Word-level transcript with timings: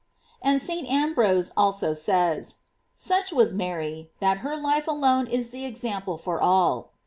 * 0.25 0.31
And 0.41 0.59
St. 0.59 0.89
Ambrose 0.89 1.51
also 1.55 1.93
says: 1.93 2.55
Such 2.95 3.31
was 3.31 3.53
Mary, 3.53 4.09
that 4.19 4.39
her 4.39 4.57
life 4.57 4.87
alone 4.87 5.27
is 5.27 5.51
the 5.51 5.63
example 5.63 6.17
for 6.17 6.41
all. 6.41 6.89